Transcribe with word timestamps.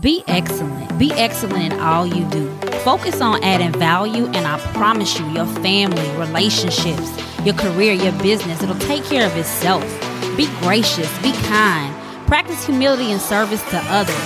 Be 0.00 0.24
excellent. 0.26 0.98
Be 0.98 1.12
excellent 1.12 1.72
in 1.72 1.78
all 1.78 2.04
you 2.04 2.28
do. 2.30 2.50
Focus 2.80 3.20
on 3.20 3.42
adding 3.44 3.72
value, 3.78 4.26
and 4.26 4.44
I 4.44 4.58
promise 4.72 5.18
you, 5.18 5.26
your 5.30 5.46
family, 5.46 6.10
relationships, 6.18 7.08
your 7.44 7.54
career, 7.54 7.92
your 7.92 8.12
business, 8.20 8.60
it'll 8.60 8.74
take 8.80 9.04
care 9.04 9.24
of 9.24 9.36
itself. 9.36 9.84
Be 10.36 10.46
gracious, 10.60 11.08
be 11.22 11.32
kind, 11.46 11.94
practice 12.26 12.66
humility 12.66 13.12
and 13.12 13.20
service 13.20 13.62
to 13.70 13.78
others. 13.86 14.16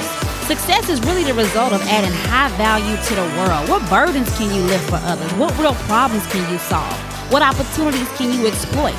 Success 0.47 0.89
is 0.89 1.03
really 1.03 1.25
the 1.25 1.35
result 1.35 1.75
of 1.75 1.83
adding 1.83 2.13
high 2.31 2.49
value 2.57 2.97
to 2.97 3.15
the 3.15 3.37
world. 3.37 3.69
What 3.69 3.89
burdens 3.91 4.35
can 4.39 4.53
you 4.55 4.63
lift 4.63 4.89
for 4.89 4.99
others? 5.03 5.31
What 5.35 5.57
real 5.59 5.75
problems 5.85 6.27
can 6.29 6.51
you 6.51 6.59
solve? 6.59 6.97
What 7.31 7.43
opportunities 7.43 8.09
can 8.17 8.33
you 8.33 8.47
exploit? 8.47 8.97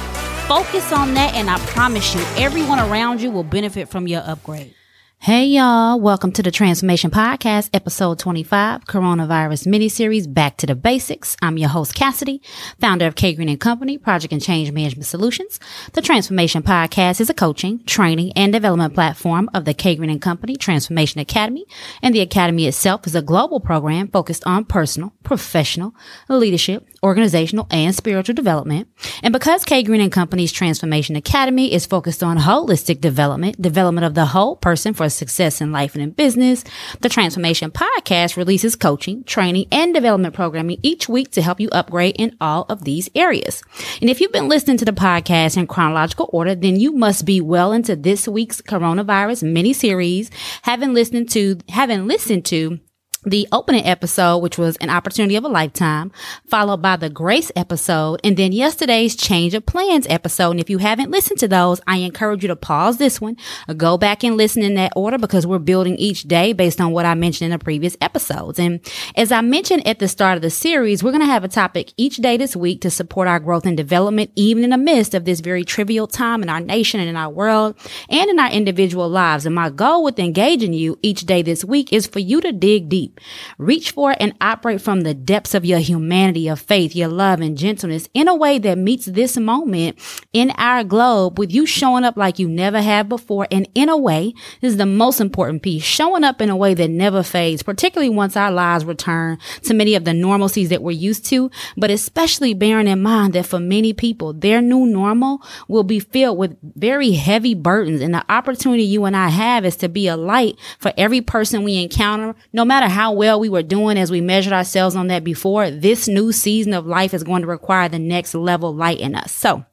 Focus 0.47 0.91
on 0.91 1.15
that, 1.15 1.33
and 1.33 1.49
I 1.49 1.57
promise 1.65 2.13
you, 2.13 2.21
everyone 2.37 2.79
around 2.79 3.21
you 3.21 3.31
will 3.31 3.43
benefit 3.43 3.89
from 3.89 4.07
your 4.07 4.21
upgrade. 4.23 4.75
Hey 5.21 5.47
y'all, 5.47 5.99
welcome 5.99 6.31
to 6.31 6.41
the 6.41 6.49
Transformation 6.49 7.11
Podcast, 7.11 7.71
episode 7.73 8.19
25, 8.19 8.85
coronavirus 8.85 9.67
miniseries, 9.67 10.33
Back 10.33 10.55
to 10.55 10.65
the 10.65 10.75
Basics. 10.75 11.35
I'm 11.41 11.57
your 11.57 11.67
host, 11.67 11.93
Cassidy, 11.93 12.41
founder 12.79 13.05
of 13.05 13.15
K 13.15 13.33
Green 13.33 13.49
and 13.49 13.59
Company, 13.59 13.97
Project 13.97 14.31
and 14.31 14.41
Change 14.41 14.71
Management 14.71 15.07
Solutions. 15.07 15.59
The 15.91 16.01
Transformation 16.01 16.63
Podcast 16.63 17.19
is 17.19 17.29
a 17.29 17.33
coaching, 17.33 17.83
training, 17.83 18.31
and 18.37 18.53
development 18.53 18.93
platform 18.93 19.49
of 19.53 19.65
the 19.65 19.73
K 19.73 19.97
Green 19.97 20.09
and 20.09 20.21
Company 20.21 20.55
Transformation 20.55 21.19
Academy, 21.19 21.65
and 22.01 22.15
the 22.15 22.21
Academy 22.21 22.65
itself 22.65 23.05
is 23.05 23.13
a 23.13 23.21
global 23.21 23.59
program 23.59 24.07
focused 24.07 24.45
on 24.45 24.63
personal, 24.63 25.11
professional, 25.23 25.93
leadership, 26.29 26.87
organizational, 27.03 27.67
and 27.71 27.95
spiritual 27.95 28.35
development. 28.35 28.87
And 29.23 29.33
because 29.33 29.65
K 29.65 29.83
Green 29.83 30.01
and 30.01 30.11
Company's 30.11 30.51
Transformation 30.51 31.15
Academy 31.15 31.73
is 31.73 31.85
focused 31.85 32.23
on 32.23 32.37
holistic 32.37 33.01
development, 33.01 33.61
development 33.61 34.05
of 34.05 34.13
the 34.13 34.25
whole 34.25 34.55
person 34.55 34.93
for 34.93 35.09
success 35.09 35.61
in 35.61 35.71
life 35.71 35.95
and 35.95 36.03
in 36.03 36.11
business, 36.11 36.63
the 37.01 37.09
Transformation 37.09 37.71
Podcast 37.71 38.37
releases 38.37 38.75
coaching, 38.75 39.23
training, 39.23 39.67
and 39.71 39.93
development 39.93 40.33
programming 40.33 40.79
each 40.83 41.09
week 41.09 41.31
to 41.31 41.41
help 41.41 41.59
you 41.59 41.69
upgrade 41.71 42.15
in 42.17 42.35
all 42.41 42.65
of 42.69 42.83
these 42.83 43.09
areas. 43.15 43.61
And 44.01 44.09
if 44.09 44.21
you've 44.21 44.31
been 44.31 44.47
listening 44.47 44.77
to 44.77 44.85
the 44.85 44.91
podcast 44.91 45.57
in 45.57 45.67
chronological 45.67 46.29
order, 46.31 46.55
then 46.55 46.79
you 46.79 46.91
must 46.91 47.25
be 47.25 47.41
well 47.41 47.71
into 47.71 47.95
this 47.95 48.27
week's 48.27 48.61
coronavirus 48.61 49.43
mini 49.51 49.73
series, 49.73 50.29
having 50.63 50.93
listened 50.93 51.29
to, 51.31 51.57
having 51.69 52.07
listened 52.07 52.45
to 52.45 52.79
the 53.25 53.47
opening 53.51 53.85
episode, 53.85 54.37
which 54.37 54.57
was 54.57 54.77
an 54.77 54.89
opportunity 54.89 55.35
of 55.35 55.43
a 55.43 55.49
lifetime, 55.49 56.11
followed 56.47 56.81
by 56.81 56.95
the 56.95 57.09
grace 57.09 57.51
episode, 57.55 58.19
and 58.23 58.37
then 58.37 58.53
yesterday's 58.53 59.15
change 59.15 59.53
of 59.53 59.65
plans 59.65 60.07
episode. 60.09 60.51
And 60.51 60.59
if 60.59 60.69
you 60.69 60.77
haven't 60.77 61.11
listened 61.11 61.39
to 61.39 61.47
those, 61.47 61.81
I 61.85 61.97
encourage 61.97 62.43
you 62.43 62.47
to 62.47 62.55
pause 62.55 62.97
this 62.97 63.19
one, 63.19 63.35
go 63.75 63.97
back 63.97 64.23
and 64.23 64.37
listen 64.37 64.63
in 64.63 64.75
that 64.75 64.93
order 64.95 65.17
because 65.17 65.45
we're 65.45 65.59
building 65.59 65.97
each 65.97 66.23
day 66.23 66.53
based 66.53 66.79
on 66.79 66.93
what 66.93 67.05
I 67.05 67.13
mentioned 67.13 67.51
in 67.51 67.57
the 67.57 67.63
previous 67.63 67.97
episodes. 67.99 68.57
And 68.57 68.79
as 69.17 69.33
I 69.33 69.41
mentioned 69.41 69.85
at 69.85 69.99
the 69.99 70.07
start 70.07 70.37
of 70.37 70.41
the 70.41 70.49
series, 70.49 71.03
we're 71.03 71.11
going 71.11 71.19
to 71.19 71.27
have 71.27 71.43
a 71.43 71.49
topic 71.49 71.93
each 71.97 72.17
day 72.17 72.37
this 72.37 72.55
week 72.55 72.79
to 72.81 72.89
support 72.89 73.27
our 73.27 73.39
growth 73.39 73.65
and 73.65 73.75
development, 73.75 74.31
even 74.35 74.63
in 74.63 74.69
the 74.69 74.77
midst 74.77 75.13
of 75.13 75.25
this 75.25 75.41
very 75.41 75.65
trivial 75.65 76.07
time 76.07 76.41
in 76.41 76.47
our 76.47 76.61
nation 76.61 77.01
and 77.01 77.09
in 77.09 77.17
our 77.17 77.29
world 77.29 77.75
and 78.09 78.29
in 78.29 78.39
our 78.39 78.49
individual 78.49 79.09
lives. 79.09 79.45
And 79.45 79.53
my 79.53 79.69
goal 79.69 80.05
with 80.05 80.19
engaging 80.19 80.71
you 80.71 80.97
each 81.01 81.25
day 81.25 81.41
this 81.41 81.65
week 81.65 81.91
is 81.91 82.07
for 82.07 82.19
you 82.19 82.39
to 82.39 82.53
dig 82.53 82.87
deep 82.87 83.08
deep. 83.09 83.19
Reach 83.57 83.91
for 83.91 84.15
and 84.19 84.33
operate 84.41 84.81
from 84.81 85.01
the 85.01 85.13
depths 85.13 85.53
of 85.53 85.65
your 85.65 85.79
humanity, 85.79 86.41
your 86.41 86.55
faith, 86.55 86.95
your 86.95 87.07
love 87.07 87.41
and 87.41 87.57
gentleness 87.57 88.07
in 88.13 88.27
a 88.27 88.35
way 88.35 88.57
that 88.59 88.77
meets 88.77 89.05
this 89.05 89.37
moment 89.37 89.99
in 90.33 90.51
our 90.51 90.83
globe 90.83 91.39
with 91.39 91.51
you 91.51 91.65
showing 91.65 92.03
up 92.03 92.17
like 92.17 92.39
you 92.39 92.47
never 92.47 92.81
have 92.81 93.09
before. 93.09 93.47
And 93.51 93.67
in 93.75 93.89
a 93.89 93.97
way, 93.97 94.33
this 94.61 94.71
is 94.71 94.77
the 94.77 94.85
most 94.85 95.19
important 95.19 95.61
piece, 95.63 95.83
showing 95.83 96.23
up 96.23 96.41
in 96.41 96.49
a 96.49 96.55
way 96.55 96.73
that 96.73 96.89
never 96.89 97.23
fades, 97.23 97.63
particularly 97.63 98.09
once 98.09 98.35
our 98.35 98.51
lives 98.51 98.85
return 98.85 99.37
to 99.63 99.73
many 99.73 99.95
of 99.95 100.05
the 100.05 100.11
normalcies 100.11 100.69
that 100.69 100.81
we're 100.81 100.91
used 100.91 101.25
to, 101.27 101.49
but 101.77 101.91
especially 101.91 102.53
bearing 102.53 102.87
in 102.87 103.01
mind 103.01 103.33
that 103.33 103.45
for 103.45 103.59
many 103.59 103.93
people, 103.93 104.33
their 104.33 104.61
new 104.61 104.85
normal 104.85 105.41
will 105.67 105.83
be 105.83 105.99
filled 105.99 106.37
with 106.37 106.57
very 106.61 107.11
heavy 107.11 107.53
burdens. 107.53 108.01
And 108.01 108.13
the 108.13 108.31
opportunity 108.31 108.83
you 108.83 109.05
and 109.05 109.15
I 109.15 109.29
have 109.29 109.65
is 109.65 109.75
to 109.77 109.89
be 109.89 110.07
a 110.07 110.17
light 110.17 110.57
for 110.79 110.93
every 110.97 111.21
person 111.21 111.63
we 111.63 111.81
encounter, 111.81 112.35
no 112.53 112.65
matter 112.65 112.87
how 112.87 112.98
how 112.99 113.13
well 113.13 113.39
we 113.39 113.47
were 113.47 113.63
doing 113.63 113.97
as 113.97 114.11
we 114.11 114.19
measured 114.19 114.51
ourselves 114.51 114.93
on 114.93 115.07
that 115.07 115.23
before, 115.23 115.71
this 115.71 116.09
new 116.09 116.33
season 116.33 116.73
of 116.73 116.85
life 116.85 117.13
is 117.13 117.23
going 117.23 117.41
to 117.41 117.47
require 117.47 117.87
the 117.87 117.97
next 117.97 118.35
level 118.35 118.75
light 118.75 118.99
in 118.99 119.15
us. 119.15 119.31
So 119.31 119.63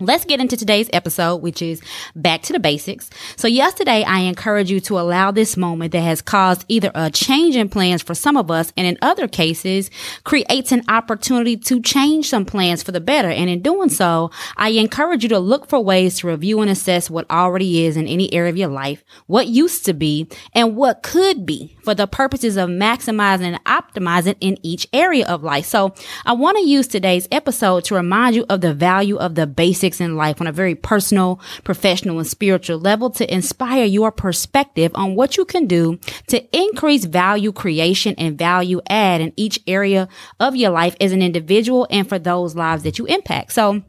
Let's 0.00 0.24
get 0.24 0.40
into 0.40 0.56
today's 0.56 0.90
episode, 0.92 1.36
which 1.36 1.62
is 1.62 1.80
back 2.16 2.42
to 2.42 2.52
the 2.52 2.58
basics. 2.58 3.10
So 3.36 3.46
yesterday, 3.46 4.02
I 4.02 4.20
encourage 4.20 4.68
you 4.68 4.80
to 4.80 4.98
allow 4.98 5.30
this 5.30 5.56
moment 5.56 5.92
that 5.92 6.00
has 6.00 6.20
caused 6.20 6.64
either 6.66 6.90
a 6.96 7.12
change 7.12 7.54
in 7.54 7.68
plans 7.68 8.02
for 8.02 8.12
some 8.12 8.36
of 8.36 8.50
us, 8.50 8.72
and 8.76 8.88
in 8.88 8.98
other 9.02 9.28
cases, 9.28 9.90
creates 10.24 10.72
an 10.72 10.82
opportunity 10.88 11.56
to 11.58 11.80
change 11.80 12.28
some 12.28 12.44
plans 12.44 12.82
for 12.82 12.90
the 12.90 13.00
better. 13.00 13.30
And 13.30 13.48
in 13.48 13.62
doing 13.62 13.88
so, 13.88 14.32
I 14.56 14.70
encourage 14.70 15.22
you 15.22 15.28
to 15.28 15.38
look 15.38 15.68
for 15.68 15.78
ways 15.78 16.18
to 16.18 16.26
review 16.26 16.60
and 16.60 16.68
assess 16.68 17.08
what 17.08 17.30
already 17.30 17.84
is 17.84 17.96
in 17.96 18.08
any 18.08 18.32
area 18.34 18.50
of 18.50 18.56
your 18.56 18.70
life, 18.70 19.04
what 19.26 19.46
used 19.46 19.84
to 19.84 19.94
be, 19.94 20.26
and 20.54 20.74
what 20.74 21.04
could 21.04 21.46
be 21.46 21.76
for 21.84 21.94
the 21.94 22.08
purposes 22.08 22.56
of 22.56 22.68
maximizing 22.68 23.42
and 23.42 23.64
optimizing 23.64 24.34
in 24.40 24.58
each 24.64 24.88
area 24.92 25.24
of 25.28 25.44
life. 25.44 25.66
So 25.66 25.94
I 26.26 26.32
want 26.32 26.56
to 26.58 26.64
use 26.64 26.88
today's 26.88 27.28
episode 27.30 27.84
to 27.84 27.94
remind 27.94 28.34
you 28.34 28.44
of 28.48 28.60
the 28.60 28.74
value 28.74 29.18
of 29.18 29.36
the 29.36 29.46
basic 29.46 29.83
26 29.84 30.00
in 30.00 30.16
life 30.16 30.40
on 30.40 30.46
a 30.46 30.52
very 30.52 30.74
personal, 30.74 31.40
professional, 31.62 32.18
and 32.18 32.26
spiritual 32.26 32.78
level 32.78 33.10
to 33.10 33.32
inspire 33.32 33.84
your 33.84 34.10
perspective 34.10 34.90
on 34.94 35.14
what 35.14 35.36
you 35.36 35.44
can 35.44 35.66
do 35.66 35.98
to 36.26 36.42
increase 36.56 37.04
value 37.04 37.52
creation 37.52 38.14
and 38.16 38.38
value 38.38 38.80
add 38.88 39.20
in 39.20 39.32
each 39.36 39.60
area 39.66 40.08
of 40.40 40.56
your 40.56 40.70
life 40.70 40.96
as 41.00 41.12
an 41.12 41.20
individual 41.20 41.86
and 41.90 42.08
for 42.08 42.18
those 42.18 42.54
lives 42.54 42.82
that 42.82 42.98
you 42.98 43.04
impact. 43.06 43.52
So 43.52 43.82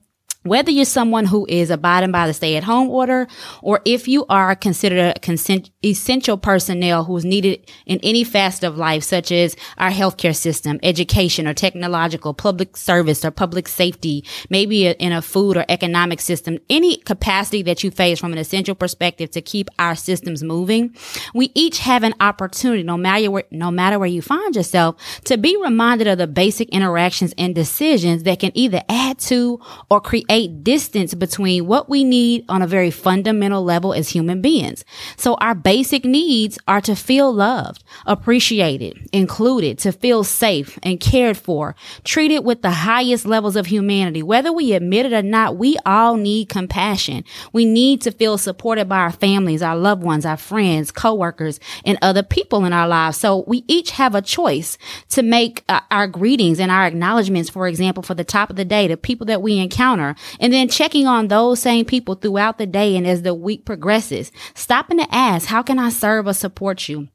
whether 0.46 0.70
you're 0.70 0.86
someone 0.86 1.26
who 1.26 1.46
is 1.50 1.72
abiding 1.72 2.12
by 2.12 2.28
the 2.28 2.34
stay 2.34 2.56
at 2.56 2.64
home 2.64 2.90
order 2.90 3.28
or 3.62 3.82
if 3.84 4.08
you 4.08 4.26
are 4.30 4.56
considered 4.56 5.00
a 5.00 5.20
consent, 5.20 5.72
essential 5.84 6.38
personnel 6.38 7.04
who's 7.04 7.26
needed 7.26 7.72
in 7.88 8.00
any 8.04 8.24
facet 8.24 8.64
of 8.64 8.78
life, 8.78 9.04
such 9.04 9.32
as 9.32 9.56
our 9.80 9.90
healthcare 9.90 10.36
system, 10.36 10.80
education 10.84 11.48
or 11.48 11.54
technological, 11.54 12.34
public 12.34 12.78
service 12.78 13.26
or 13.26 13.32
public 13.32 13.68
safety, 13.68 14.24
maybe 14.50 14.86
in 14.88 15.12
a 15.12 15.22
food 15.22 15.58
or 15.58 15.66
economic 15.68 16.22
system, 16.22 16.60
any 16.70 16.98
capacity 16.98 17.64
that 17.64 17.84
you 17.84 17.90
face 17.90 18.20
from 18.20 18.32
an 18.32 18.38
essential 18.38 18.76
perspective 18.76 19.32
to 19.32 19.42
keep 19.42 19.68
our 19.80 19.96
systems 19.96 20.44
moving, 20.44 20.96
we 21.34 21.52
each 21.56 21.80
have 21.80 22.04
an 22.04 22.14
opportunity, 22.20 22.84
no 22.84 22.98
matter 22.98 23.32
where, 23.32 23.46
no 23.50 23.72
matter 23.72 23.98
where 23.98 24.08
you 24.08 24.22
find 24.22 24.56
yourself, 24.56 24.96
to 25.24 25.38
be 25.38 25.58
reminded 25.58 26.06
of 26.06 26.20
the 26.20 26.28
basic 26.28 26.70
interactions 26.70 27.34
and 27.36 27.56
decisions 27.56 28.24
that 28.24 28.40
can 28.40 28.52
either 28.54 28.84
add 28.90 29.18
to 29.18 29.60
or 29.90 30.00
create 30.00 30.35
distance 30.64 31.14
between 31.14 31.68
what 31.68 31.90
we 31.90 32.04
need 32.04 32.46
on 32.50 32.62
a 32.62 32.68
very 32.68 32.92
fundamental 32.92 33.64
level 33.64 33.94
as 33.94 34.10
human 34.10 34.42
beings. 34.42 34.84
So 35.18 35.36
our 35.36 35.56
basic 35.56 36.06
needs 36.06 36.60
are 36.68 36.82
to 36.82 36.96
feel 36.96 37.34
loved, 37.34 37.84
appreciated, 38.06 39.10
included, 39.12 39.80
to 39.80 39.92
feel 39.92 40.24
safe 40.24 40.78
and 40.84 41.00
cared 41.00 41.38
for, 41.38 41.76
treated 42.04 42.40
with 42.40 42.62
the 42.62 42.72
highest 42.72 43.26
levels 43.26 43.56
of 43.56 43.68
humanity. 43.68 44.22
Whether 44.22 44.52
we 44.52 44.74
admit 44.74 45.06
it 45.06 45.14
or 45.14 45.22
not, 45.22 45.58
we 45.58 45.78
all 45.86 46.18
need 46.18 46.50
compassion. 46.50 47.24
We 47.54 47.66
need 47.66 48.02
to 48.02 48.12
feel 48.12 48.38
supported 48.38 48.90
by 48.90 48.98
our 48.98 49.12
families, 49.12 49.62
our 49.62 49.76
loved 49.78 50.04
ones, 50.04 50.26
our 50.26 50.38
friends, 50.38 50.92
coworkers, 50.92 51.60
and 51.84 51.98
other 52.02 52.24
people 52.24 52.66
in 52.66 52.74
our 52.74 52.88
lives. 52.88 53.18
So 53.18 53.44
we 53.48 53.64
each 53.68 53.92
have 53.92 54.16
a 54.16 54.22
choice 54.22 54.78
to 55.10 55.24
make 55.24 55.64
uh, 55.70 55.82
our 55.92 56.08
greetings 56.08 56.60
and 56.60 56.72
our 56.72 56.86
acknowledgments, 56.86 57.50
for 57.50 57.68
example, 57.68 58.04
for 58.04 58.14
the 58.14 58.24
top 58.24 58.50
of 58.50 58.56
the 58.56 58.66
day, 58.66 58.88
the 58.88 58.98
people 58.98 59.26
that 59.28 59.42
we 59.42 59.58
encounter, 59.60 60.16
and 60.40 60.54
then 60.54 60.68
checking 60.70 61.08
on 61.08 61.28
those 61.28 61.60
same 61.60 61.86
people 61.86 62.16
throughout 62.16 62.58
the 62.58 62.66
day 62.66 62.96
and 62.96 63.08
as 63.08 63.22
the 63.22 63.34
week 63.34 63.66
progresses. 63.66 64.32
Stopping 64.54 64.98
to 64.98 65.16
ask, 65.16 65.48
how 65.48 65.62
can 65.62 65.80
I 65.80 65.90
serve 65.90 66.28
or 66.28 66.34
support 66.34 66.88
you? 66.88 67.08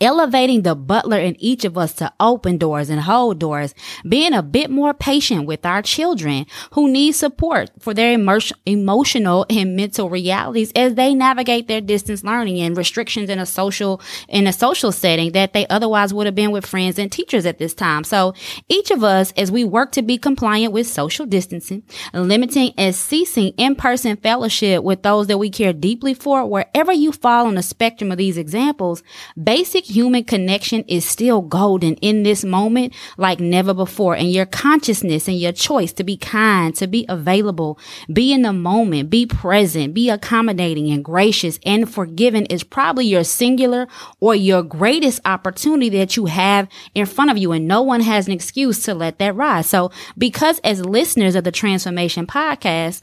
Elevating 0.00 0.62
the 0.62 0.74
butler 0.74 1.18
in 1.18 1.36
each 1.38 1.64
of 1.64 1.78
us 1.78 1.92
to 1.94 2.12
open 2.20 2.58
doors 2.58 2.90
and 2.90 3.00
hold 3.00 3.38
doors, 3.38 3.74
being 4.08 4.32
a 4.32 4.42
bit 4.42 4.70
more 4.70 4.94
patient 4.94 5.46
with 5.46 5.64
our 5.64 5.82
children 5.82 6.46
who 6.72 6.90
need 6.90 7.12
support 7.12 7.70
for 7.78 7.94
their 7.94 8.12
emotional 8.12 9.46
and 9.50 9.76
mental 9.76 10.10
realities 10.10 10.72
as 10.74 10.94
they 10.94 11.14
navigate 11.14 11.68
their 11.68 11.80
distance 11.80 12.24
learning 12.24 12.60
and 12.60 12.76
restrictions 12.76 13.30
in 13.30 13.38
a 13.38 13.46
social, 13.46 14.00
in 14.28 14.46
a 14.46 14.52
social 14.52 14.92
setting 14.92 15.32
that 15.32 15.52
they 15.52 15.66
otherwise 15.68 16.12
would 16.12 16.26
have 16.26 16.34
been 16.34 16.50
with 16.50 16.66
friends 16.66 16.98
and 16.98 17.10
teachers 17.12 17.46
at 17.46 17.58
this 17.58 17.74
time. 17.74 18.04
So 18.04 18.34
each 18.68 18.90
of 18.90 19.04
us, 19.04 19.32
as 19.36 19.50
we 19.50 19.64
work 19.64 19.92
to 19.92 20.02
be 20.02 20.18
compliant 20.18 20.72
with 20.72 20.86
social 20.86 21.26
distancing, 21.26 21.82
limiting 22.12 22.72
and 22.76 22.94
ceasing 22.94 23.52
in-person 23.56 24.16
fellowship 24.18 24.82
with 24.82 25.02
those 25.02 25.26
that 25.28 25.38
we 25.38 25.50
care 25.50 25.72
deeply 25.72 26.14
for, 26.14 26.44
wherever 26.46 26.92
you 26.92 27.12
fall 27.12 27.46
on 27.46 27.54
the 27.54 27.62
spectrum 27.62 28.10
of 28.10 28.18
these 28.18 28.36
examples, 28.36 29.02
basic 29.42 29.83
human 29.84 30.24
connection 30.24 30.84
is 30.88 31.04
still 31.04 31.42
golden 31.42 31.94
in 31.96 32.22
this 32.22 32.44
moment 32.44 32.92
like 33.16 33.40
never 33.40 33.74
before. 33.74 34.14
And 34.14 34.32
your 34.32 34.46
consciousness 34.46 35.28
and 35.28 35.38
your 35.38 35.52
choice 35.52 35.92
to 35.94 36.04
be 36.04 36.16
kind, 36.16 36.74
to 36.76 36.86
be 36.86 37.04
available, 37.08 37.78
be 38.12 38.32
in 38.32 38.42
the 38.42 38.52
moment, 38.52 39.10
be 39.10 39.26
present, 39.26 39.94
be 39.94 40.10
accommodating 40.10 40.90
and 40.90 41.04
gracious 41.04 41.58
and 41.64 41.92
forgiving 41.92 42.46
is 42.46 42.64
probably 42.64 43.06
your 43.06 43.24
singular 43.24 43.86
or 44.20 44.34
your 44.34 44.62
greatest 44.62 45.20
opportunity 45.24 45.90
that 45.90 46.16
you 46.16 46.26
have 46.26 46.68
in 46.94 47.06
front 47.06 47.30
of 47.30 47.38
you. 47.38 47.52
And 47.52 47.68
no 47.68 47.82
one 47.82 48.00
has 48.00 48.26
an 48.26 48.32
excuse 48.32 48.82
to 48.84 48.94
let 48.94 49.18
that 49.18 49.36
rise. 49.36 49.68
So 49.68 49.90
because 50.16 50.58
as 50.60 50.84
listeners 50.84 51.34
of 51.34 51.44
the 51.44 51.52
transformation 51.52 52.26
podcast, 52.26 53.02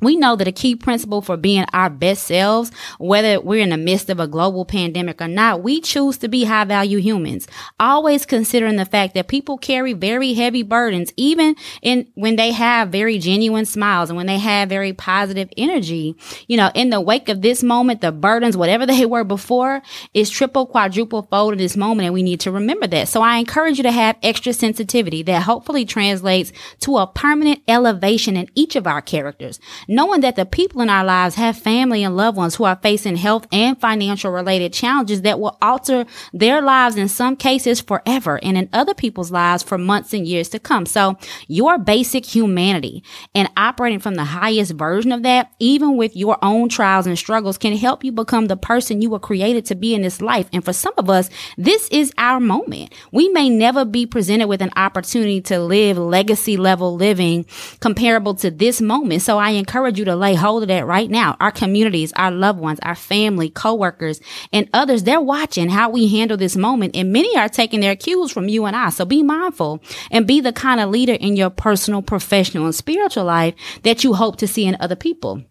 we 0.00 0.16
know 0.16 0.36
that 0.36 0.48
a 0.48 0.52
key 0.52 0.74
principle 0.76 1.22
for 1.22 1.36
being 1.36 1.64
our 1.72 1.90
best 1.90 2.24
selves, 2.24 2.70
whether 2.98 3.40
we're 3.40 3.62
in 3.62 3.70
the 3.70 3.76
midst 3.76 4.10
of 4.10 4.20
a 4.20 4.26
global 4.26 4.64
pandemic 4.64 5.20
or 5.20 5.28
not, 5.28 5.62
we 5.62 5.80
choose 5.80 6.18
to 6.18 6.28
be 6.28 6.44
high 6.44 6.64
value 6.64 6.98
humans, 6.98 7.46
always 7.78 8.26
considering 8.26 8.76
the 8.76 8.84
fact 8.84 9.14
that 9.14 9.28
people 9.28 9.58
carry 9.58 9.92
very 9.92 10.34
heavy 10.34 10.62
burdens, 10.62 11.12
even 11.16 11.54
in 11.82 12.06
when 12.14 12.36
they 12.36 12.52
have 12.52 12.88
very 12.88 13.18
genuine 13.18 13.66
smiles 13.66 14.10
and 14.10 14.16
when 14.16 14.26
they 14.26 14.38
have 14.38 14.68
very 14.68 14.92
positive 14.92 15.48
energy. 15.56 16.16
You 16.46 16.56
know, 16.56 16.70
in 16.74 16.90
the 16.90 17.00
wake 17.00 17.28
of 17.28 17.42
this 17.42 17.62
moment, 17.62 18.00
the 18.00 18.12
burdens, 18.12 18.56
whatever 18.56 18.86
they 18.90 19.06
were 19.06 19.24
before, 19.24 19.82
is 20.14 20.30
triple, 20.30 20.66
quadruple 20.66 21.22
fold 21.22 21.52
in 21.52 21.58
this 21.58 21.76
moment. 21.76 22.06
And 22.06 22.14
we 22.14 22.22
need 22.22 22.40
to 22.40 22.50
remember 22.50 22.86
that. 22.88 23.08
So 23.08 23.22
I 23.22 23.36
encourage 23.36 23.76
you 23.76 23.82
to 23.82 23.92
have 23.92 24.16
extra 24.22 24.52
sensitivity 24.52 25.22
that 25.24 25.42
hopefully 25.42 25.84
translates 25.84 26.52
to 26.80 26.98
a 26.98 27.06
permanent 27.06 27.60
elevation 27.68 28.36
in 28.36 28.48
each 28.54 28.76
of 28.76 28.86
our 28.86 29.02
characters 29.02 29.60
knowing 29.90 30.20
that 30.20 30.36
the 30.36 30.46
people 30.46 30.80
in 30.80 30.88
our 30.88 31.04
lives 31.04 31.34
have 31.34 31.58
family 31.58 32.04
and 32.04 32.16
loved 32.16 32.36
ones 32.36 32.54
who 32.54 32.62
are 32.62 32.76
facing 32.76 33.16
health 33.16 33.44
and 33.50 33.78
financial 33.80 34.30
related 34.30 34.72
challenges 34.72 35.22
that 35.22 35.40
will 35.40 35.58
alter 35.60 36.06
their 36.32 36.62
lives 36.62 36.94
in 36.94 37.08
some 37.08 37.34
cases 37.34 37.80
forever 37.80 38.38
and 38.44 38.56
in 38.56 38.68
other 38.72 38.94
people's 38.94 39.32
lives 39.32 39.64
for 39.64 39.76
months 39.76 40.14
and 40.14 40.28
years 40.28 40.48
to 40.48 40.60
come. 40.60 40.86
So 40.86 41.18
your 41.48 41.76
basic 41.76 42.24
humanity 42.24 43.02
and 43.34 43.50
operating 43.56 43.98
from 43.98 44.14
the 44.14 44.24
highest 44.24 44.72
version 44.74 45.10
of 45.10 45.24
that, 45.24 45.50
even 45.58 45.96
with 45.96 46.16
your 46.16 46.38
own 46.40 46.68
trials 46.68 47.08
and 47.08 47.18
struggles 47.18 47.58
can 47.58 47.76
help 47.76 48.04
you 48.04 48.12
become 48.12 48.46
the 48.46 48.56
person 48.56 49.02
you 49.02 49.10
were 49.10 49.18
created 49.18 49.64
to 49.66 49.74
be 49.74 49.92
in 49.92 50.02
this 50.02 50.20
life. 50.20 50.48
And 50.52 50.64
for 50.64 50.72
some 50.72 50.94
of 50.98 51.10
us, 51.10 51.30
this 51.58 51.88
is 51.88 52.12
our 52.16 52.38
moment. 52.38 52.94
We 53.10 53.28
may 53.30 53.50
never 53.50 53.84
be 53.84 54.06
presented 54.06 54.46
with 54.46 54.62
an 54.62 54.70
opportunity 54.76 55.40
to 55.42 55.58
live 55.58 55.98
legacy 55.98 56.56
level 56.56 56.94
living 56.94 57.44
comparable 57.80 58.36
to 58.36 58.52
this 58.52 58.80
moment. 58.80 59.22
So 59.22 59.38
I 59.38 59.50
encourage 59.50 59.79
encourage 59.80 59.98
you 59.98 60.04
to 60.04 60.14
lay 60.14 60.34
hold 60.34 60.62
of 60.62 60.68
that 60.68 60.86
right 60.86 61.08
now. 61.10 61.38
Our 61.40 61.50
communities, 61.50 62.12
our 62.14 62.30
loved 62.30 62.60
ones, 62.60 62.78
our 62.82 62.94
family, 62.94 63.48
coworkers, 63.48 64.20
and 64.52 64.68
others, 64.74 65.04
they're 65.04 65.22
watching 65.22 65.70
how 65.70 65.88
we 65.88 66.06
handle 66.06 66.36
this 66.36 66.54
moment. 66.54 66.94
And 66.94 67.14
many 67.14 67.34
are 67.34 67.48
taking 67.48 67.80
their 67.80 67.96
cues 67.96 68.30
from 68.30 68.50
you 68.50 68.66
and 68.66 68.76
I. 68.76 68.90
So 68.90 69.06
be 69.06 69.22
mindful 69.22 69.82
and 70.10 70.26
be 70.26 70.42
the 70.42 70.52
kind 70.52 70.80
of 70.80 70.90
leader 70.90 71.14
in 71.14 71.34
your 71.34 71.48
personal, 71.48 72.02
professional, 72.02 72.66
and 72.66 72.74
spiritual 72.74 73.24
life 73.24 73.54
that 73.82 74.04
you 74.04 74.12
hope 74.12 74.36
to 74.36 74.46
see 74.46 74.66
in 74.66 74.76
other 74.80 74.96
people. 74.96 75.42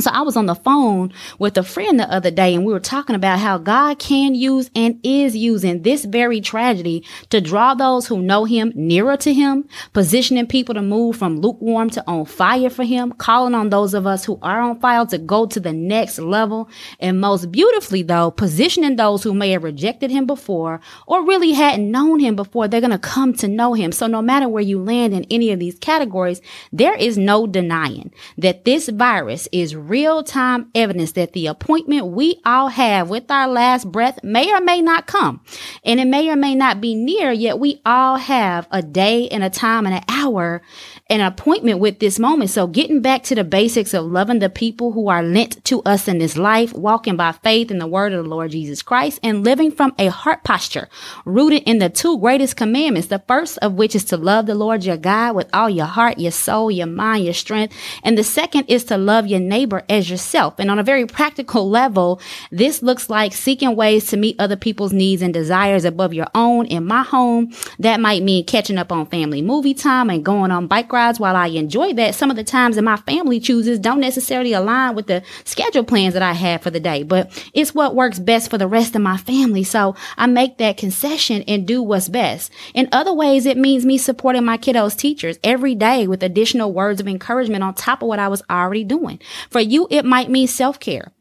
So 0.00 0.10
I 0.10 0.22
was 0.22 0.36
on 0.36 0.46
the 0.46 0.56
phone 0.56 1.12
with 1.38 1.56
a 1.56 1.62
friend 1.62 2.00
the 2.00 2.12
other 2.12 2.32
day 2.32 2.52
and 2.52 2.66
we 2.66 2.72
were 2.72 2.80
talking 2.80 3.14
about 3.14 3.38
how 3.38 3.58
God 3.58 4.00
can 4.00 4.34
use 4.34 4.68
and 4.74 4.98
is 5.04 5.36
using 5.36 5.82
this 5.82 6.04
very 6.04 6.40
tragedy 6.40 7.04
to 7.30 7.40
draw 7.40 7.74
those 7.74 8.08
who 8.08 8.20
know 8.20 8.44
him 8.44 8.72
nearer 8.74 9.16
to 9.18 9.32
him, 9.32 9.68
positioning 9.92 10.48
people 10.48 10.74
to 10.74 10.82
move 10.82 11.16
from 11.16 11.40
lukewarm 11.40 11.90
to 11.90 12.02
on 12.08 12.24
fire 12.24 12.70
for 12.70 12.82
him, 12.82 13.12
calling 13.12 13.54
on 13.54 13.70
those 13.70 13.94
of 13.94 14.04
us 14.04 14.24
who 14.24 14.36
are 14.42 14.60
on 14.60 14.80
fire 14.80 15.06
to 15.06 15.16
go 15.16 15.46
to 15.46 15.60
the 15.60 15.72
next 15.72 16.18
level. 16.18 16.68
And 16.98 17.20
most 17.20 17.52
beautifully 17.52 18.02
though, 18.02 18.32
positioning 18.32 18.96
those 18.96 19.22
who 19.22 19.32
may 19.32 19.50
have 19.50 19.62
rejected 19.62 20.10
him 20.10 20.26
before 20.26 20.80
or 21.06 21.24
really 21.24 21.52
hadn't 21.52 21.88
known 21.88 22.18
him 22.18 22.34
before, 22.34 22.66
they're 22.66 22.80
going 22.80 22.90
to 22.90 22.98
come 22.98 23.32
to 23.34 23.46
know 23.46 23.74
him. 23.74 23.92
So 23.92 24.08
no 24.08 24.22
matter 24.22 24.48
where 24.48 24.60
you 24.60 24.82
land 24.82 25.14
in 25.14 25.24
any 25.30 25.52
of 25.52 25.60
these 25.60 25.78
categories, 25.78 26.40
there 26.72 26.96
is 26.96 27.16
no 27.16 27.46
denying 27.46 28.12
that 28.38 28.64
this 28.64 28.88
virus 28.88 29.46
is 29.52 29.83
real 29.88 30.22
time 30.22 30.70
evidence 30.74 31.12
that 31.12 31.32
the 31.32 31.46
appointment 31.46 32.06
we 32.08 32.40
all 32.44 32.68
have 32.68 33.08
with 33.08 33.30
our 33.30 33.48
last 33.48 33.90
breath 33.90 34.22
may 34.22 34.52
or 34.52 34.60
may 34.60 34.80
not 34.80 35.06
come. 35.06 35.40
And 35.84 36.00
it 36.00 36.06
may 36.06 36.28
or 36.30 36.36
may 36.36 36.54
not 36.54 36.80
be 36.80 36.94
near, 36.94 37.32
yet 37.32 37.58
we 37.58 37.80
all 37.84 38.16
have 38.16 38.66
a 38.70 38.82
day 38.82 39.28
and 39.28 39.44
a 39.44 39.50
time 39.50 39.86
and 39.86 39.96
an 39.96 40.04
hour 40.08 40.62
an 41.10 41.20
appointment 41.20 41.80
with 41.80 41.98
this 41.98 42.18
moment. 42.18 42.50
So 42.50 42.66
getting 42.66 43.02
back 43.02 43.24
to 43.24 43.34
the 43.34 43.44
basics 43.44 43.92
of 43.92 44.06
loving 44.06 44.38
the 44.38 44.48
people 44.48 44.92
who 44.92 45.08
are 45.08 45.22
lent 45.22 45.62
to 45.66 45.82
us 45.82 46.08
in 46.08 46.18
this 46.18 46.36
life, 46.36 46.72
walking 46.72 47.16
by 47.16 47.32
faith 47.32 47.70
in 47.70 47.78
the 47.78 47.86
word 47.86 48.12
of 48.14 48.24
the 48.24 48.30
Lord 48.30 48.52
Jesus 48.52 48.82
Christ 48.82 49.20
and 49.22 49.44
living 49.44 49.70
from 49.70 49.94
a 49.98 50.06
heart 50.06 50.44
posture 50.44 50.88
rooted 51.26 51.62
in 51.66 51.78
the 51.78 51.90
two 51.90 52.18
greatest 52.18 52.56
commandments. 52.56 53.08
The 53.08 53.22
first 53.28 53.58
of 53.58 53.74
which 53.74 53.94
is 53.94 54.04
to 54.06 54.16
love 54.16 54.46
the 54.46 54.54
Lord 54.54 54.84
your 54.84 54.96
God 54.96 55.36
with 55.36 55.48
all 55.52 55.68
your 55.68 55.86
heart, 55.86 56.18
your 56.18 56.32
soul, 56.32 56.70
your 56.70 56.86
mind, 56.86 57.24
your 57.24 57.34
strength. 57.34 57.76
And 58.02 58.16
the 58.16 58.24
second 58.24 58.64
is 58.68 58.84
to 58.84 58.96
love 58.96 59.26
your 59.26 59.40
neighbor 59.40 59.73
as 59.88 60.08
yourself. 60.08 60.54
And 60.58 60.70
on 60.70 60.78
a 60.78 60.84
very 60.84 61.06
practical 61.06 61.68
level, 61.68 62.20
this 62.50 62.82
looks 62.82 63.10
like 63.10 63.32
seeking 63.32 63.74
ways 63.74 64.06
to 64.08 64.16
meet 64.16 64.36
other 64.38 64.56
people's 64.56 64.92
needs 64.92 65.22
and 65.22 65.34
desires 65.34 65.84
above 65.84 66.14
your 66.14 66.28
own. 66.34 66.66
In 66.66 66.86
my 66.86 67.02
home, 67.02 67.52
that 67.78 68.00
might 68.00 68.22
mean 68.22 68.44
catching 68.44 68.78
up 68.78 68.92
on 68.92 69.06
family 69.06 69.42
movie 69.42 69.74
time 69.74 70.10
and 70.10 70.24
going 70.24 70.50
on 70.50 70.66
bike 70.66 70.92
rides, 70.92 71.20
while 71.20 71.36
I 71.36 71.46
enjoy 71.48 71.92
that, 71.94 72.14
some 72.14 72.30
of 72.30 72.36
the 72.36 72.44
times 72.44 72.76
that 72.76 72.82
my 72.82 72.96
family 72.96 73.40
chooses 73.40 73.78
don't 73.78 74.00
necessarily 74.00 74.52
align 74.52 74.94
with 74.94 75.06
the 75.06 75.22
schedule 75.44 75.84
plans 75.84 76.14
that 76.14 76.22
I 76.22 76.32
have 76.32 76.62
for 76.62 76.70
the 76.70 76.80
day, 76.80 77.02
but 77.02 77.30
it's 77.52 77.74
what 77.74 77.94
works 77.94 78.18
best 78.18 78.50
for 78.50 78.58
the 78.58 78.68
rest 78.68 78.94
of 78.94 79.02
my 79.02 79.16
family. 79.16 79.64
So 79.64 79.96
I 80.16 80.26
make 80.26 80.58
that 80.58 80.76
concession 80.76 81.42
and 81.42 81.66
do 81.66 81.82
what's 81.82 82.08
best. 82.08 82.50
In 82.74 82.88
other 82.92 83.12
ways, 83.12 83.46
it 83.46 83.56
means 83.56 83.84
me 83.84 83.98
supporting 83.98 84.44
my 84.44 84.58
kiddos' 84.58 84.96
teachers 84.96 85.38
every 85.44 85.74
day 85.74 86.06
with 86.06 86.22
additional 86.22 86.72
words 86.72 87.00
of 87.00 87.08
encouragement 87.08 87.64
on 87.64 87.74
top 87.74 88.02
of 88.02 88.08
what 88.08 88.18
I 88.18 88.28
was 88.28 88.42
already 88.50 88.84
doing. 88.84 89.18
For 89.50 89.60
you, 89.64 89.86
it 89.90 90.04
might 90.04 90.30
mean 90.30 90.46
self 90.46 90.78
care 90.78 91.12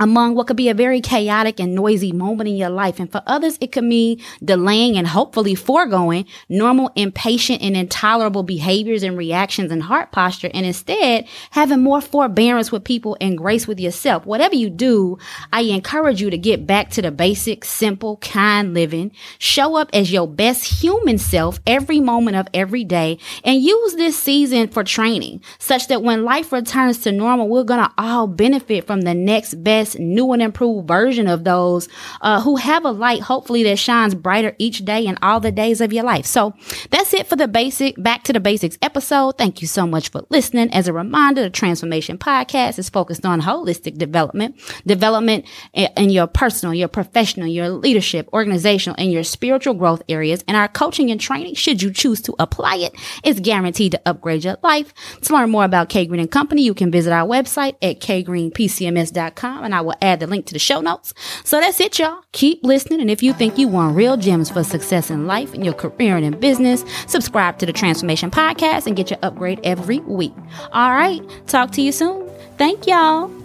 among 0.00 0.34
what 0.34 0.48
could 0.48 0.56
be 0.56 0.68
a 0.68 0.74
very 0.74 1.00
chaotic 1.00 1.60
and 1.60 1.74
noisy 1.74 2.12
moment 2.12 2.48
in 2.48 2.56
your 2.56 2.70
life. 2.70 2.98
And 2.98 3.10
for 3.10 3.22
others, 3.26 3.58
it 3.60 3.70
could 3.70 3.84
mean 3.84 4.20
delaying 4.42 4.96
and 4.96 5.06
hopefully 5.06 5.54
foregoing 5.54 6.26
normal 6.48 6.90
impatient 6.96 7.62
and 7.62 7.76
intolerable 7.76 8.42
behaviors 8.42 9.02
and 9.02 9.16
reactions 9.16 9.70
and 9.70 9.82
heart 9.82 10.10
posture. 10.10 10.50
And 10.52 10.66
instead 10.66 11.26
having 11.50 11.80
more 11.80 12.00
forbearance 12.00 12.72
with 12.72 12.84
people 12.84 13.16
and 13.20 13.38
grace 13.38 13.66
with 13.68 13.78
yourself. 13.78 14.26
Whatever 14.26 14.56
you 14.56 14.68
do, 14.70 15.18
I 15.52 15.62
encourage 15.62 16.20
you 16.20 16.30
to 16.30 16.38
get 16.38 16.66
back 16.66 16.90
to 16.90 17.02
the 17.02 17.12
basic, 17.12 17.64
simple, 17.64 18.16
kind 18.16 18.74
living. 18.74 19.12
Show 19.38 19.76
up 19.76 19.90
as 19.92 20.12
your 20.12 20.26
best 20.26 20.82
human 20.82 21.18
self 21.18 21.60
every 21.66 22.00
moment 22.00 22.36
of 22.36 22.48
every 22.52 22.84
day 22.84 23.18
and 23.44 23.62
use 23.62 23.94
this 23.94 24.18
season 24.18 24.68
for 24.68 24.82
training 24.82 25.42
such 25.58 25.88
that 25.88 26.02
when 26.02 26.24
life 26.24 26.52
returns 26.52 26.98
to 26.98 27.12
normal, 27.12 27.48
we're 27.48 27.64
going 27.64 27.84
to 27.84 27.92
all 27.96 28.26
benefit 28.26 28.86
from 28.86 29.02
the 29.02 29.14
next 29.14 29.62
best 29.62 29.83
best, 29.84 29.98
new 29.98 30.32
and 30.32 30.42
improved 30.42 30.88
version 30.88 31.28
of 31.28 31.44
those 31.44 31.88
uh, 32.20 32.40
who 32.40 32.56
have 32.56 32.84
a 32.84 32.90
light, 32.90 33.20
hopefully, 33.20 33.62
that 33.64 33.78
shines 33.78 34.14
brighter 34.14 34.54
each 34.58 34.84
day 34.84 35.06
and 35.06 35.18
all 35.22 35.40
the 35.40 35.52
days 35.52 35.80
of 35.80 35.92
your 35.92 36.04
life. 36.04 36.26
So 36.26 36.54
that's 36.90 37.12
it 37.12 37.26
for 37.26 37.36
the 37.36 37.48
basic, 37.48 38.02
back 38.02 38.24
to 38.24 38.32
the 38.32 38.40
basics 38.40 38.78
episode. 38.82 39.36
Thank 39.38 39.60
you 39.60 39.68
so 39.68 39.86
much 39.86 40.10
for 40.10 40.22
listening. 40.30 40.72
As 40.72 40.88
a 40.88 40.92
reminder, 40.92 41.42
the 41.42 41.50
Transformation 41.50 42.18
Podcast 42.18 42.78
is 42.78 42.88
focused 42.88 43.26
on 43.26 43.42
holistic 43.42 43.98
development, 43.98 44.56
development 44.86 45.44
in 45.74 46.10
your 46.10 46.26
personal, 46.26 46.74
your 46.74 46.88
professional, 46.88 47.46
your 47.46 47.68
leadership, 47.68 48.28
organizational, 48.32 48.96
and 48.98 49.12
your 49.12 49.24
spiritual 49.24 49.74
growth 49.74 50.02
areas. 50.08 50.42
And 50.48 50.56
our 50.56 50.68
coaching 50.68 51.10
and 51.10 51.20
training, 51.20 51.54
should 51.54 51.82
you 51.82 51.92
choose 51.92 52.22
to 52.22 52.34
apply 52.38 52.76
it, 52.76 52.94
is 53.22 53.40
guaranteed 53.40 53.92
to 53.92 54.00
upgrade 54.06 54.44
your 54.44 54.56
life. 54.62 54.94
To 55.22 55.34
learn 55.34 55.50
more 55.50 55.64
about 55.64 55.88
K 55.88 56.06
Green 56.06 56.20
and 56.20 56.30
Company, 56.30 56.62
you 56.62 56.74
can 56.74 56.90
visit 56.90 57.12
our 57.12 57.28
website 57.28 57.76
at 57.82 58.00
kgreenpcms.com 58.00 59.64
and 59.64 59.73
I 59.74 59.80
will 59.80 59.94
add 60.00 60.20
the 60.20 60.26
link 60.26 60.46
to 60.46 60.52
the 60.52 60.58
show 60.58 60.80
notes. 60.80 61.14
So 61.44 61.60
that's 61.60 61.80
it, 61.80 61.98
y'all. 61.98 62.22
Keep 62.32 62.64
listening. 62.64 63.00
And 63.00 63.10
if 63.10 63.22
you 63.22 63.32
think 63.32 63.58
you 63.58 63.68
want 63.68 63.96
real 63.96 64.16
gems 64.16 64.50
for 64.50 64.64
success 64.64 65.10
in 65.10 65.26
life 65.26 65.54
in 65.54 65.64
your 65.64 65.74
career 65.74 66.16
and 66.16 66.24
in 66.24 66.38
business, 66.38 66.84
subscribe 67.06 67.58
to 67.58 67.66
the 67.66 67.72
Transformation 67.72 68.30
Podcast 68.30 68.86
and 68.86 68.96
get 68.96 69.10
your 69.10 69.18
upgrade 69.22 69.60
every 69.64 70.00
week. 70.00 70.34
All 70.72 70.90
right. 70.90 71.20
Talk 71.46 71.72
to 71.72 71.82
you 71.82 71.92
soon. 71.92 72.28
Thank 72.56 72.86
y'all. 72.86 73.43